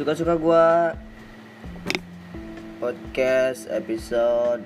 [0.00, 0.96] Suka-suka gua
[2.80, 4.64] podcast episode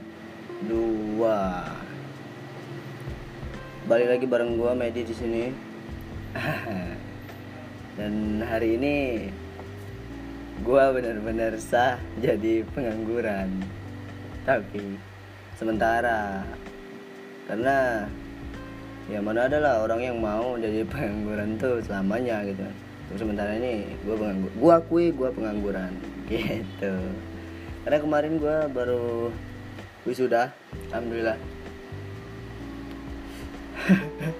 [0.70, 1.18] 2.
[3.90, 5.50] Balik lagi bareng gua Medi di sini.
[7.98, 9.26] Dan hari ini
[10.62, 13.58] gua benar-benar sah jadi pengangguran.
[14.46, 15.02] Tapi
[15.58, 16.46] sementara
[17.50, 18.06] karena
[19.10, 23.84] ya mana ada lah orang yang mau jadi pengangguran tuh selamanya gitu untuk sementara ini
[24.00, 25.92] gue penganggur gue akui gue pengangguran.
[26.24, 26.94] Gitu.
[27.84, 29.28] Karena kemarin gue baru
[30.08, 30.48] wisuda
[30.88, 31.36] alhamdulillah.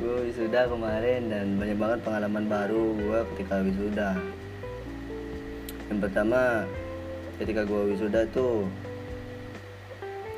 [0.00, 4.16] Gue wisuda kemarin dan banyak banget pengalaman baru gue ketika wisuda.
[5.92, 6.64] Yang pertama
[7.36, 8.64] ketika gue wisuda tuh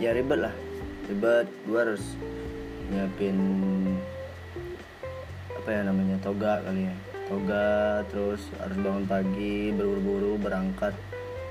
[0.02, 0.54] ya ribet lah.
[1.06, 2.02] Ribet gue harus
[2.90, 3.38] nyiapin
[5.62, 10.92] apa ya namanya toga kali ya toga terus harus bangun pagi berburu-buru berangkat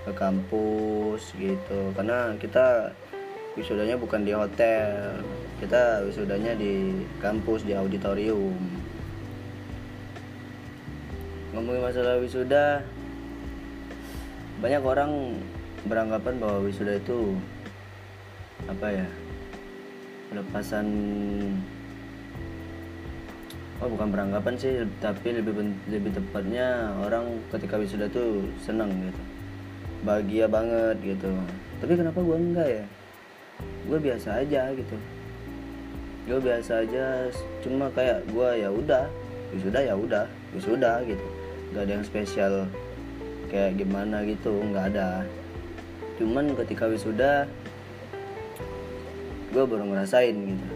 [0.05, 1.89] ke kampus gitu.
[1.97, 2.93] Karena kita
[3.57, 5.17] wisudanya bukan di hotel
[5.57, 8.57] kita wisudanya di kampus di auditorium.
[11.57, 12.85] Ngomongin masalah wisuda
[14.61, 15.41] banyak orang
[15.89, 17.33] beranggapan bahwa wisuda itu
[18.69, 19.07] apa ya
[20.29, 20.85] pelepasan
[23.81, 29.21] oh bukan beranggapan sih tapi lebih lebih tepatnya orang ketika wisuda tuh senang gitu.
[30.05, 31.33] Bahagia banget gitu.
[31.81, 32.85] Tapi kenapa gue enggak ya?
[33.89, 34.97] Gue biasa aja gitu.
[36.29, 37.25] Gue biasa aja
[37.65, 39.09] cuma kayak gue ya udah
[39.49, 41.25] wisuda ya udah wisuda gitu.
[41.73, 42.53] Nggak ada yang spesial
[43.49, 45.25] kayak gimana gitu nggak ada.
[46.21, 47.49] Cuman ketika wisuda
[49.49, 50.67] gue baru ngerasain gitu.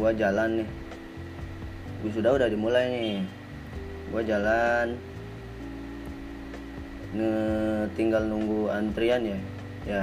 [0.00, 0.68] Gue jalan nih
[2.04, 3.18] wisuda udah dimulai nih.
[4.12, 4.94] Gue jalan.
[7.16, 7.34] Nge
[7.96, 9.38] tinggal nunggu antrian ya.
[9.88, 10.02] Ya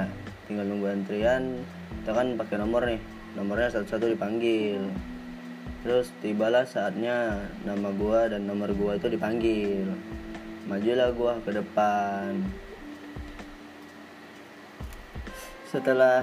[0.50, 1.62] tinggal nunggu antrian.
[2.02, 3.00] Kita kan pakai nomor nih.
[3.38, 4.82] Nomornya satu-satu dipanggil.
[5.82, 9.90] Terus tibalah saatnya nama gua dan nomor gua itu dipanggil.
[10.70, 12.38] Majulah gua ke depan.
[15.66, 16.22] Setelah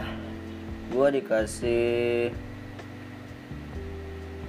[0.96, 2.32] gua dikasih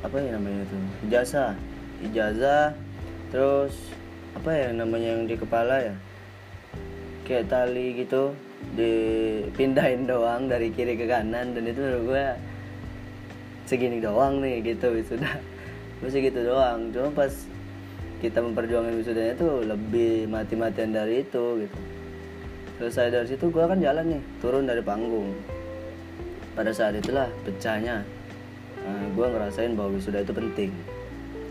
[0.00, 1.52] apa ya namanya tuh ijazah.
[2.00, 2.72] Ijazah
[3.28, 3.92] terus
[4.32, 5.94] apa ya namanya yang di kepala ya?
[7.28, 8.32] Kayak tali gitu
[8.76, 12.24] dipindahin doang dari kiri ke kanan dan itu menurut gue
[13.68, 15.36] segini doang nih gitu wisuda.
[16.00, 17.32] Masih gitu doang cuma pas
[18.20, 21.78] kita memperjuangkan wisudanya tuh lebih mati-matian dari itu gitu.
[22.80, 25.36] Selesai dari situ gue kan jalan nih turun dari panggung.
[26.56, 28.00] Pada saat itulah pecahnya
[28.90, 30.74] nah, gue ngerasain bahwa wisuda itu penting.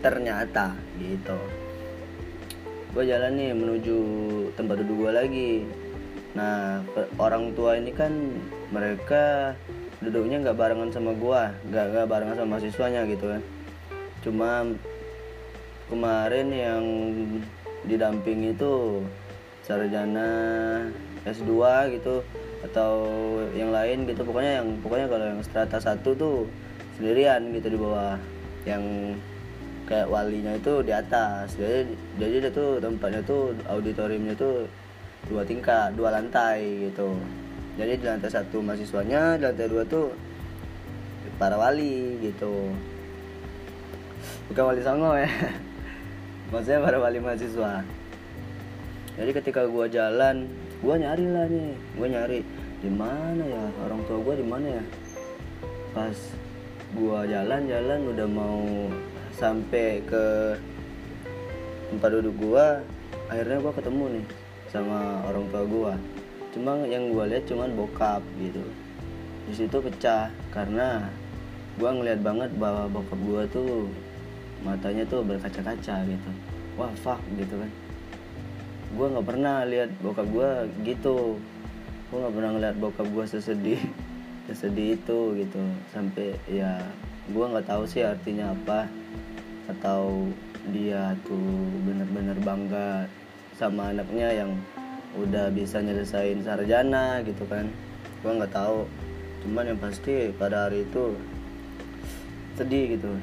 [0.04, 1.36] Ternyata gitu.
[2.92, 3.96] Gue jalan nih menuju
[4.58, 5.52] tempat duduk gue lagi.
[6.36, 6.84] Nah
[7.16, 8.12] orang tua ini kan
[8.70, 9.54] mereka
[10.00, 13.42] duduknya nggak barengan sama gue nggak nggak barengan sama mahasiswanya gitu kan.
[14.20, 14.50] Cuma
[15.90, 16.84] kemarin yang
[17.84, 19.02] didampingi itu
[19.64, 20.28] sarjana
[21.24, 21.52] S2
[22.00, 22.24] gitu
[22.64, 22.92] atau
[23.54, 24.24] yang lain gitu.
[24.24, 26.38] Pokoknya yang pokoknya kalau yang strata satu tuh
[27.00, 28.20] sendirian gitu di bawah.
[28.68, 29.16] Yang
[29.88, 31.56] kayak walinya itu di atas.
[31.56, 34.68] Jadi jadi dia tuh tempatnya tuh auditoriumnya tuh
[35.26, 37.16] dua tingkat dua lantai gitu.
[37.80, 40.12] Jadi di lantai satu mahasiswanya di lantai dua tuh
[41.40, 42.70] para wali gitu.
[44.52, 45.26] Bukan wali songo ya.
[46.52, 47.82] Maksudnya para wali mahasiswa.
[49.16, 50.46] Jadi ketika gua jalan
[50.84, 51.72] gua nyari lah nih.
[51.98, 52.40] Gua nyari
[52.78, 53.64] di mana ya?
[53.88, 54.84] Orang tua gua di mana ya?
[55.90, 56.14] Pas
[56.94, 58.90] gua jalan-jalan udah mau
[59.38, 60.58] sampai ke
[61.90, 62.82] tempat duduk gua
[63.30, 64.26] akhirnya gua ketemu nih
[64.70, 65.94] sama orang tua gua.
[66.50, 68.62] Cuma yang gua lihat cuman bokap gitu.
[69.50, 71.10] Di situ pecah karena
[71.78, 73.90] gua ngeliat banget bahwa bokap gua tuh
[74.66, 76.30] matanya tuh berkaca-kaca gitu.
[76.78, 77.70] Wah fuck gitu kan.
[78.94, 81.38] Gua nggak pernah lihat bokap gua gitu.
[82.10, 83.78] Gua nggak pernah ngeliat bokap gua sesedih
[84.50, 85.62] sesedih itu gitu.
[85.94, 86.82] Sampai ya
[87.30, 88.90] gue nggak tahu sih artinya apa.
[89.70, 90.26] Atau
[90.74, 93.06] dia tuh bener-bener bangga
[93.54, 94.50] sama anaknya yang
[95.14, 97.70] udah bisa nyelesain sarjana gitu kan.
[98.26, 98.90] Gue nggak tahu.
[99.46, 101.14] Cuman yang pasti pada hari itu
[102.58, 103.14] sedih gitu.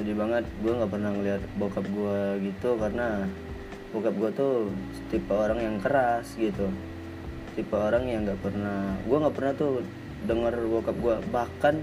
[0.00, 0.48] Sedih banget.
[0.64, 3.28] Gue nggak pernah ngeliat bokap gue gitu karena
[3.92, 4.54] bokap gue tuh
[5.12, 6.72] tipe orang yang keras gitu.
[7.52, 9.84] Tipe orang yang nggak pernah gue nggak pernah tuh
[10.28, 11.74] denger bokap gue bahkan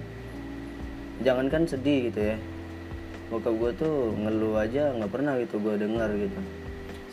[1.21, 2.37] jangankan sedih gitu ya.
[3.33, 6.39] Bokap gue tuh ngeluh aja nggak pernah gitu gue dengar gitu.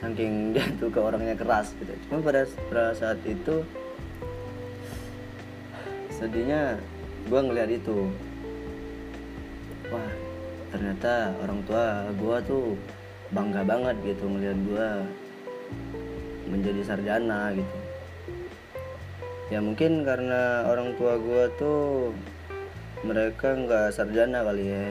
[0.01, 1.93] Saking dia tuh ke orangnya keras gitu.
[2.09, 3.65] Cuma pada pada saat itu
[6.13, 6.81] sedihnya
[7.29, 8.09] gue ngeliat itu.
[9.89, 10.11] Wah
[10.75, 12.65] ternyata orang tua gue tuh
[13.31, 14.89] bangga banget gitu ngeliat gue
[16.51, 17.84] menjadi sarjana gitu
[19.53, 22.13] ya mungkin karena orang tua gue tuh
[23.05, 24.85] mereka nggak sarjana kali ya.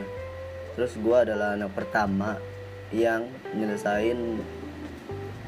[0.77, 2.37] Terus gue adalah anak pertama
[2.93, 3.25] yang
[3.57, 4.41] nyelesain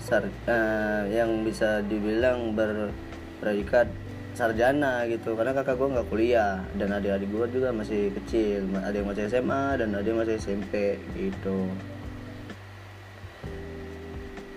[0.01, 3.89] sar uh, yang bisa dibilang berpredikat
[4.33, 5.37] sarjana gitu.
[5.37, 8.65] Karena kakak gue nggak kuliah dan adik-adik gue juga masih kecil.
[8.81, 11.69] Ada yang masih SMA dan ada yang masih SMP gitu.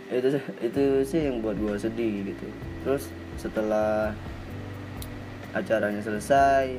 [0.09, 0.29] Itu
[0.65, 2.49] itu sih yang buat gue sedih gitu.
[2.85, 4.17] Terus setelah
[5.59, 6.79] acaranya selesai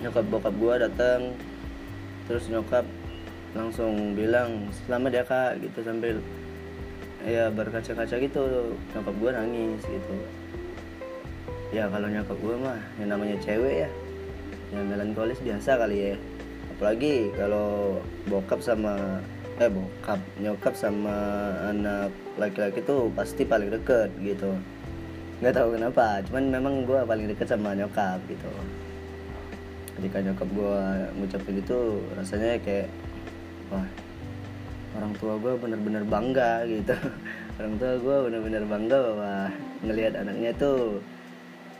[0.00, 1.20] nyokap bokap gue datang
[2.28, 2.84] terus nyokap
[3.52, 6.16] langsung bilang selamat ya kak gitu sambil
[7.26, 10.14] ya berkaca-kaca gitu nyokap gue nangis gitu.
[11.70, 13.90] Ya kalau nyokap gue mah yang namanya cewek ya
[14.72, 16.16] yang melankolis biasa kali ya.
[16.76, 18.00] Apalagi kalau
[18.30, 19.20] bokap sama
[19.60, 21.12] eh bokap nyokap sama
[21.68, 22.08] anak
[22.40, 24.56] laki-laki tuh pasti paling deket gitu
[25.40, 28.52] nggak tahu kenapa cuman memang gue paling deket sama nyokap gitu.
[29.96, 30.76] Ketika nyokap gue
[31.16, 31.80] ngucapin itu
[32.12, 32.92] rasanya kayak
[33.72, 33.88] wah
[35.00, 36.92] orang tua gue bener-bener bangga gitu.
[37.60, 39.34] Orang tua gue bener-bener bangga bahwa
[39.84, 41.00] ngelihat anaknya tuh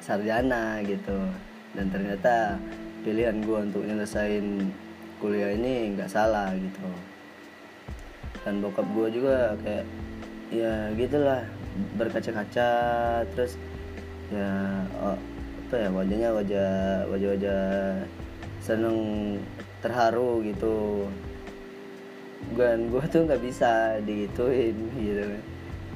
[0.01, 1.19] sarjana gitu.
[1.73, 2.57] Dan ternyata
[3.01, 4.69] pilihan gue untuk nyelesain
[5.21, 6.89] kuliah ini nggak salah gitu.
[8.45, 9.85] Dan bokap gue juga kayak
[10.49, 11.45] ya gitulah
[11.96, 12.70] berkaca-kaca
[13.34, 13.55] terus
[14.31, 15.19] ya oh,
[15.70, 16.70] apa ya wajahnya wajah
[17.11, 17.62] wajah-wajah
[18.61, 18.99] seneng
[19.81, 21.08] terharu gitu.
[22.56, 25.26] Dan gue tuh nggak bisa digituin gitu.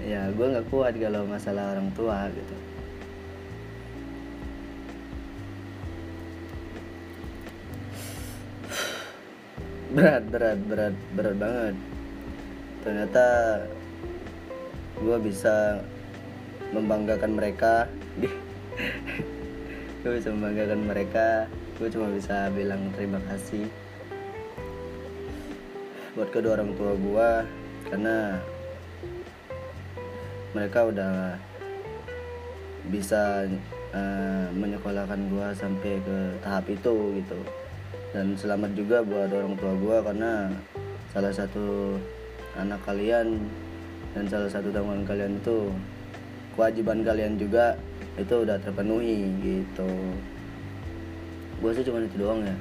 [0.05, 2.57] Ya gue nggak kuat kalau masalah orang tua gitu.
[9.95, 11.75] Berat berat berat berat banget.
[12.85, 13.25] Ternyata
[14.99, 15.83] gue bisa
[16.71, 17.87] membanggakan mereka.
[20.05, 21.49] Gue bisa membanggakan mereka.
[21.81, 23.65] Gue cuma bisa bilang terima kasih
[26.15, 27.31] buat kedua orang tua gue
[27.91, 28.39] karena
[30.55, 31.35] mereka udah
[32.87, 33.51] bisa
[33.91, 37.41] uh, menyekolahkan gue sampai ke tahap itu gitu.
[38.15, 40.33] Dan selamat juga buat orang tua gue karena
[41.11, 41.99] salah satu
[42.55, 43.43] anak kalian
[44.15, 45.75] dan salah satu tanggungan kalian itu
[46.55, 47.75] kewajiban kalian juga
[48.15, 49.91] itu udah terpenuhi gitu.
[51.59, 52.55] Gue sih cuma itu doang ya.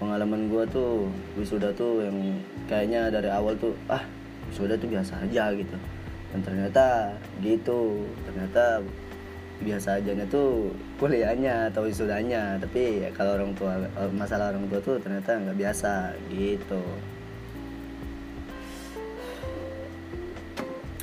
[0.00, 4.00] Pengalaman gue tuh wisuda tuh yang kayaknya dari awal tuh ah
[4.48, 5.76] wisuda tuh biasa aja gitu.
[6.32, 7.12] Dan ternyata
[7.44, 8.08] gitu.
[8.24, 8.80] Ternyata
[9.60, 12.56] biasa aja tuh kuliahnya atau wisudanya.
[12.56, 13.76] Tapi ya, kalau orang tua
[14.16, 16.80] masalah orang tua tuh ternyata nggak biasa gitu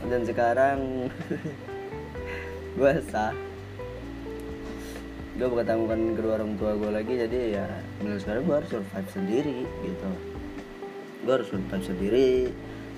[0.09, 0.80] dan sekarang
[2.77, 3.36] gue sah.
[5.38, 7.65] Gue berketemukan kedua orang tua gue lagi jadi ya
[8.01, 10.09] mulai sekarang gue harus survive sendiri gitu.
[11.25, 12.29] Gue harus survive sendiri.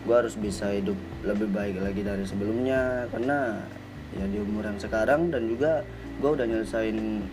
[0.03, 3.63] Gue harus bisa hidup lebih baik lagi dari sebelumnya karena
[4.13, 5.87] ya di umur yang sekarang dan juga
[6.19, 7.23] gue udah nyelesain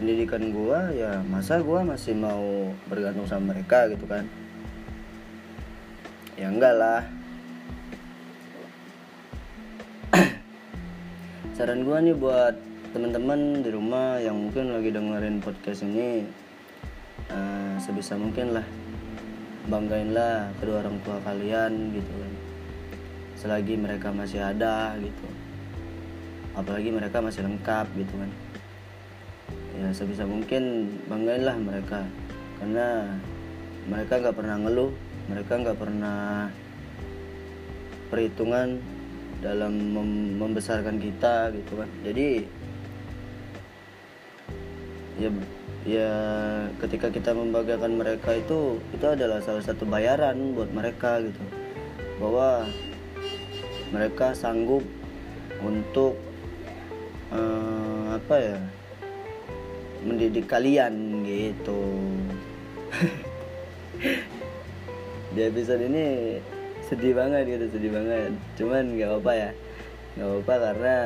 [0.00, 4.24] pendidikan gue ya masa gue masih mau bergantung sama mereka gitu kan.
[6.40, 7.19] Ya enggak lah
[11.60, 12.56] saran gue nih buat
[12.96, 16.24] teman-teman di rumah yang mungkin lagi dengerin podcast ini
[17.28, 18.64] uh, sebisa mungkin lah
[19.68, 22.32] banggainlah kedua orang tua kalian gitu kan.
[23.36, 25.28] Selagi mereka masih ada gitu.
[26.56, 28.30] Apalagi mereka masih lengkap gitu kan.
[29.76, 32.08] Ya sebisa mungkin banggainlah mereka.
[32.56, 33.04] Karena
[33.84, 34.96] mereka nggak pernah ngeluh
[35.28, 36.48] mereka nggak pernah
[38.08, 38.80] perhitungan
[39.40, 41.88] dalam mem membesarkan kita gitu kan.
[42.04, 42.44] Jadi
[45.20, 45.28] ya
[45.88, 46.12] ya
[46.80, 51.42] ketika kita membanggakan mereka itu itu adalah salah satu bayaran buat mereka gitu.
[52.20, 52.68] Bahwa
[53.90, 54.84] mereka sanggup
[55.64, 56.14] untuk
[57.32, 58.58] uh, apa ya
[60.04, 61.80] mendidik kalian gitu.
[65.34, 66.06] Di episode ini
[66.90, 68.34] sedih banget gitu sedih banget.
[68.58, 69.50] Cuman nggak apa ya.
[70.18, 70.96] Nggak apa karena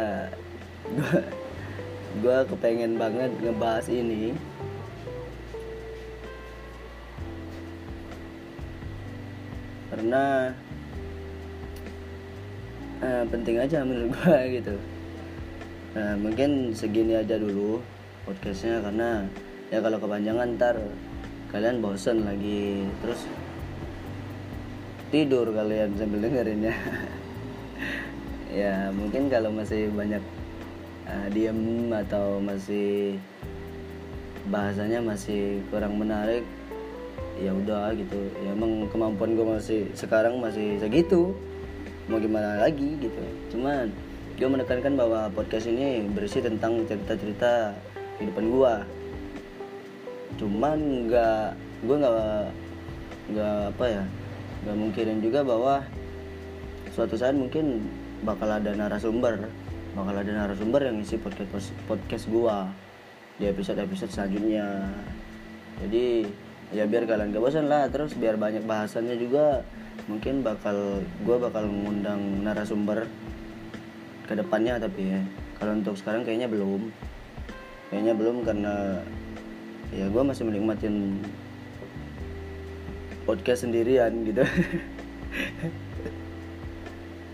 [2.25, 4.33] gue kepengen banget ngebahas ini.
[9.93, 10.51] Karena
[13.05, 14.75] uh, penting aja menurut gue gitu.
[15.93, 17.85] Nah mungkin segini aja dulu
[18.25, 19.29] podcastnya karena
[19.69, 20.81] ya kalau kepanjangan ntar
[21.53, 22.89] kalian bosen lagi.
[23.05, 23.29] Terus
[25.15, 26.75] tidur kalian sambil dengerinnya
[28.61, 28.91] ya.
[28.91, 30.19] Mungkin kalau masih banyak
[31.07, 33.15] uh, diem atau masih
[34.51, 36.43] bahasanya masih kurang menarik
[37.39, 38.19] ya udah gitu.
[38.43, 41.31] Ya emang kemampuan gue masih sekarang masih segitu.
[42.11, 43.23] Mau gimana lagi gitu.
[43.55, 43.95] Cuman
[44.35, 47.71] gue menekankan bahwa podcast ini berisi tentang cerita-cerita
[48.19, 48.75] kehidupan gue
[50.35, 51.47] cuman nggak
[51.87, 52.47] gue nggak
[53.31, 54.05] nggak apa ya
[54.65, 55.85] nggak mungkinin juga bahwa
[56.97, 57.85] suatu saat mungkin
[58.25, 59.45] bakal ada narasumber
[59.95, 62.67] bakal ada narasumber yang isi podcast podcast gua
[63.39, 64.91] di episode episode selanjutnya.
[65.83, 66.27] Jadi
[66.71, 69.63] ya biar kalian gak bosan lah terus biar banyak bahasannya juga
[70.11, 73.07] mungkin bakal gue bakal mengundang narasumber
[74.27, 75.21] ke depannya tapi ya
[75.59, 76.91] kalau untuk sekarang kayaknya belum.
[77.91, 78.75] Kayaknya belum karena
[79.95, 81.23] ya gue masih menikmatin
[83.25, 84.45] podcast sendirian gitu.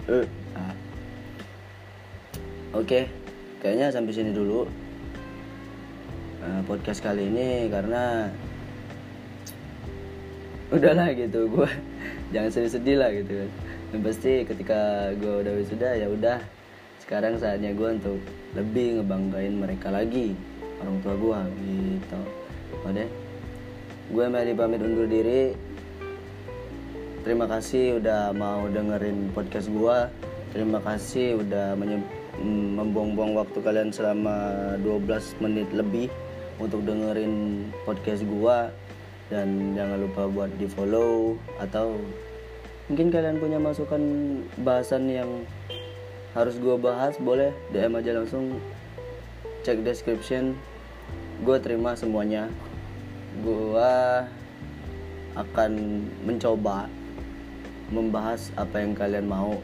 [0.07, 0.25] Uh,
[0.59, 0.75] ah.
[2.75, 3.05] oke
[3.61, 4.65] kayaknya sampai sini dulu
[6.41, 8.33] uh, podcast kali ini karena
[10.71, 11.69] udahlah gitu gue
[12.35, 13.51] jangan sedih-sedih lah gitu kan.
[14.07, 16.39] Pasti ketika gue udah wisuda ya udah.
[17.03, 18.23] Sekarang saatnya gue untuk
[18.55, 20.39] lebih ngebanggain mereka lagi
[20.79, 22.21] orang tua gue gitu.
[22.87, 23.09] Udah
[24.11, 25.70] gue Meli pamit undur diri
[27.21, 29.99] terima kasih udah mau dengerin podcast gue
[30.57, 31.77] terima kasih udah
[32.81, 36.09] membuang-buang waktu kalian selama 12 menit lebih
[36.57, 38.59] untuk dengerin podcast gue
[39.29, 42.01] dan jangan lupa buat di follow atau
[42.89, 44.03] mungkin kalian punya masukan
[44.65, 45.31] bahasan yang
[46.31, 48.63] harus gue bahas boleh DM aja langsung.
[49.67, 50.55] Cek description.
[51.43, 52.47] Gue terima semuanya.
[53.43, 53.93] Gue
[55.35, 55.73] akan
[56.23, 56.87] mencoba
[57.91, 59.59] membahas apa yang kalian mau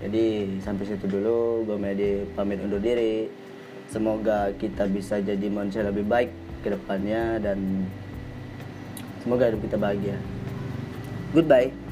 [0.00, 3.28] jadi sampai situ dulu gue Medi pamit undur diri
[3.92, 6.32] semoga kita bisa jadi manusia lebih baik
[6.64, 7.84] ke depannya dan
[9.20, 10.16] Semoga hidup kita bahagia.
[11.36, 11.89] Goodbye.